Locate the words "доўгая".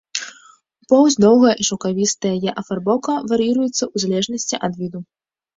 1.25-1.51